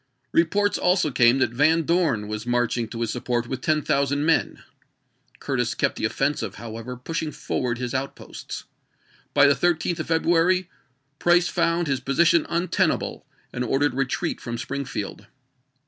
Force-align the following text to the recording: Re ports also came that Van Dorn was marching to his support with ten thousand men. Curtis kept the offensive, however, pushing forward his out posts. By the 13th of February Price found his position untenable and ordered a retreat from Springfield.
Re 0.31 0.43
ports 0.45 0.79
also 0.79 1.11
came 1.11 1.37
that 1.37 1.51
Van 1.51 1.83
Dorn 1.83 2.27
was 2.27 2.47
marching 2.47 2.87
to 2.87 3.01
his 3.01 3.11
support 3.11 3.45
with 3.45 3.61
ten 3.61 3.83
thousand 3.83 4.25
men. 4.25 4.63
Curtis 5.37 5.75
kept 5.75 5.95
the 5.95 6.05
offensive, 6.05 6.55
however, 6.55 6.97
pushing 6.97 7.31
forward 7.31 7.77
his 7.77 7.93
out 7.93 8.15
posts. 8.15 8.63
By 9.35 9.45
the 9.45 9.53
13th 9.53 9.99
of 9.99 10.07
February 10.07 10.67
Price 11.19 11.49
found 11.49 11.85
his 11.85 11.99
position 11.99 12.47
untenable 12.49 13.27
and 13.53 13.63
ordered 13.63 13.93
a 13.93 13.95
retreat 13.97 14.41
from 14.41 14.57
Springfield. 14.57 15.27